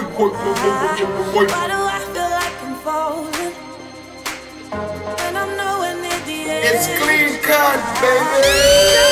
[0.00, 3.52] Why do I feel like I'm falling?
[5.26, 6.64] And I'm nowhere near the end.
[6.70, 9.07] It's clean cut, baby.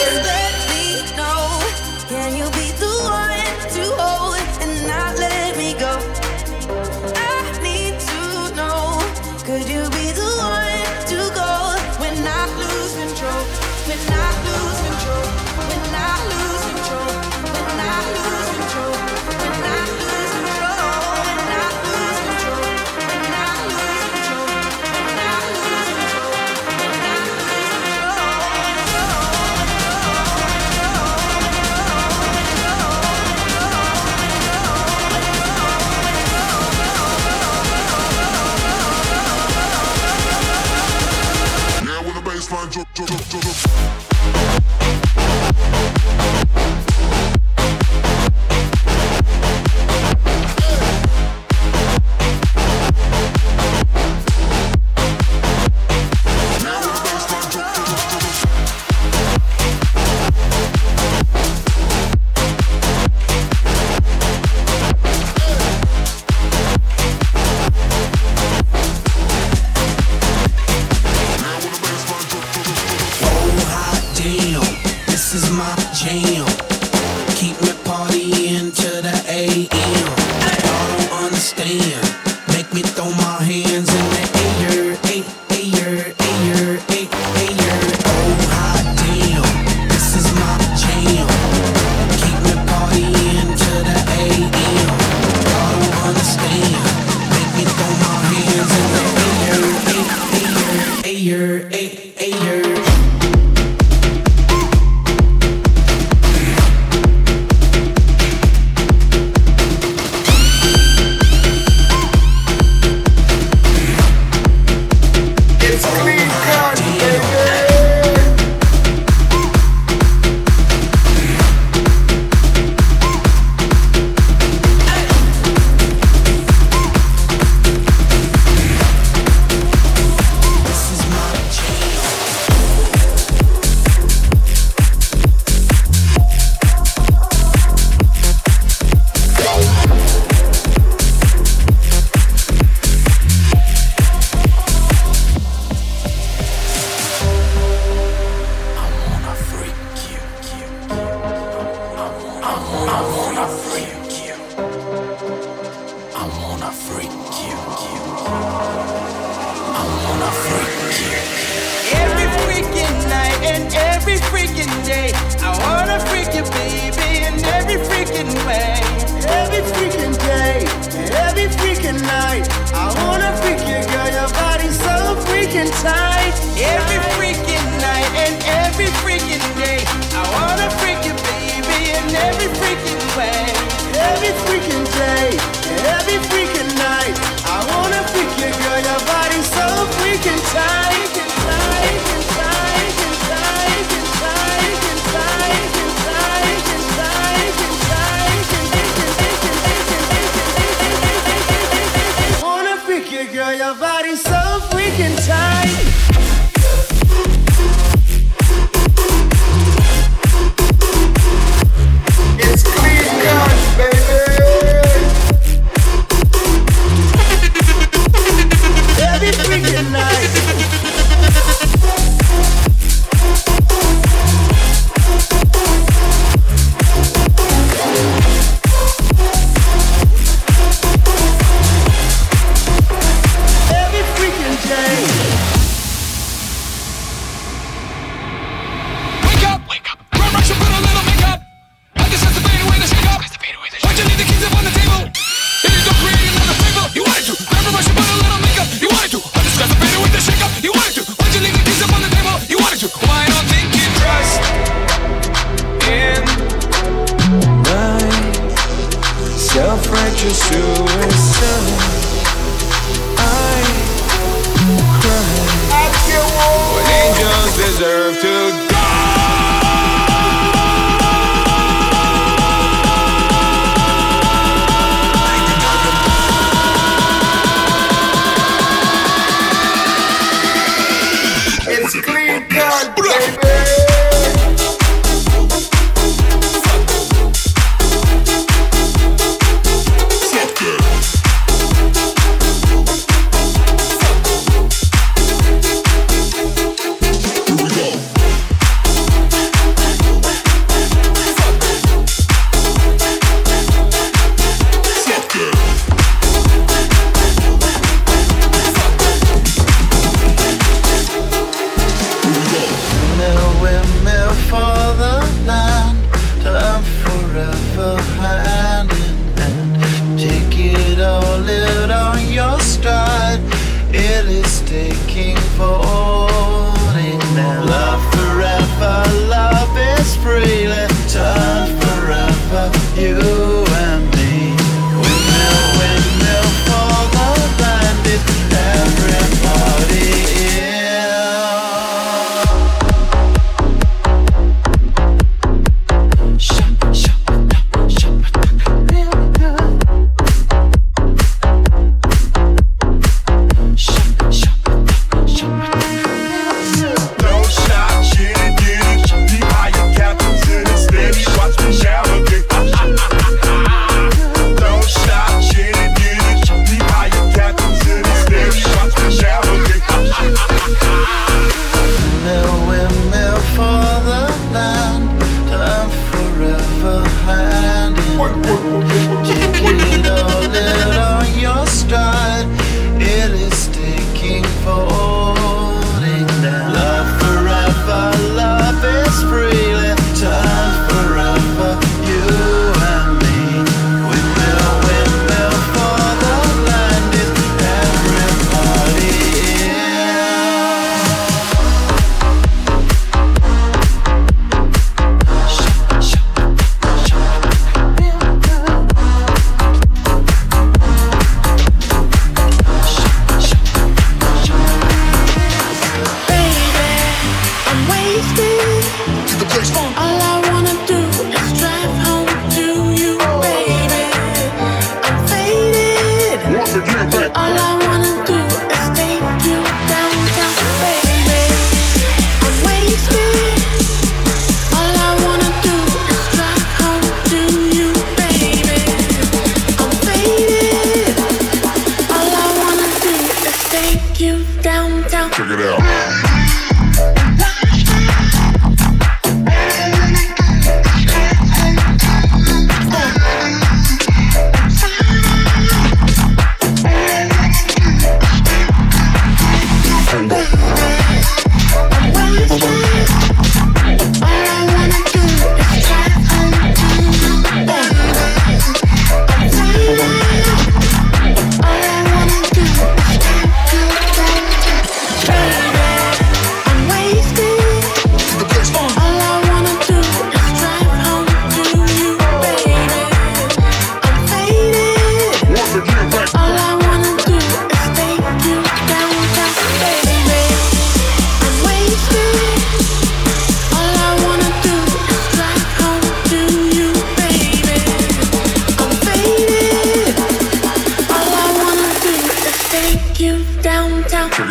[267.78, 268.65] Fuck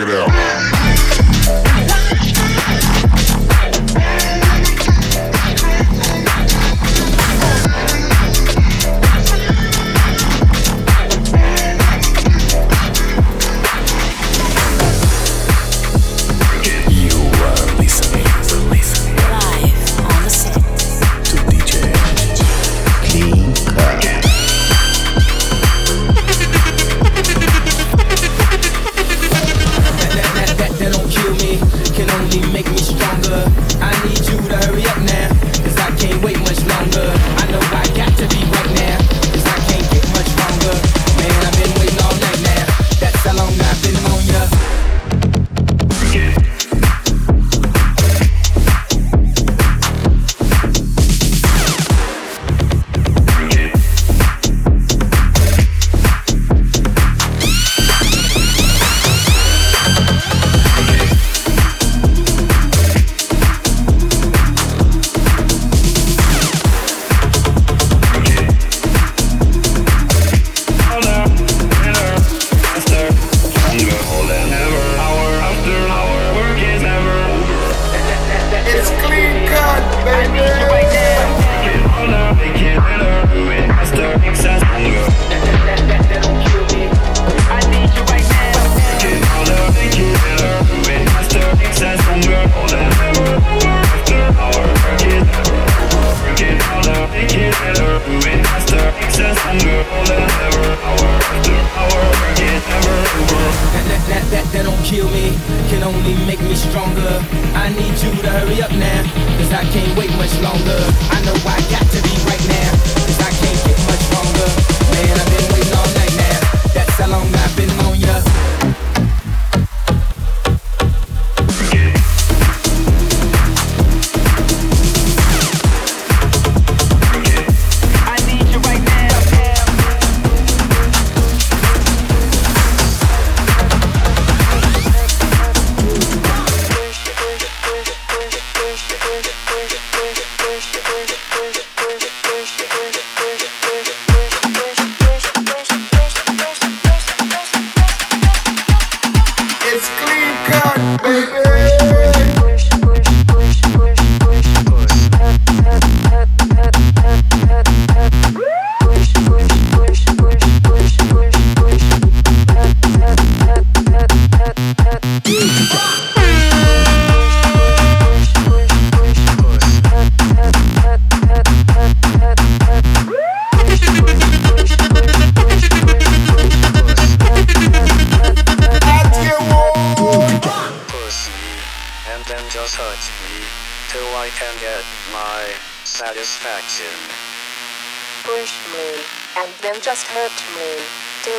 [0.10, 0.45] it out.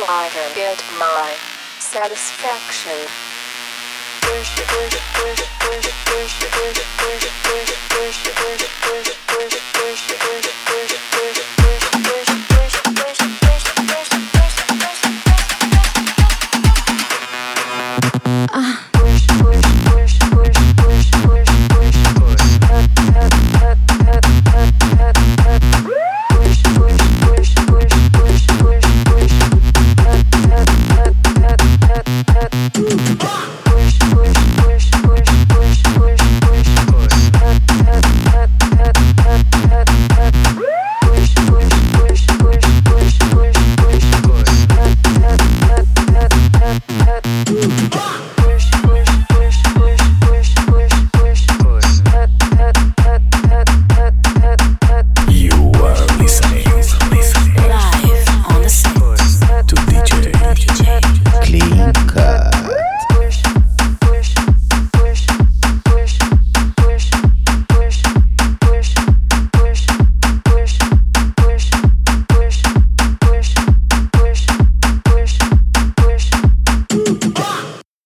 [0.09, 1.35] I can get my
[1.79, 3.07] satisfaction.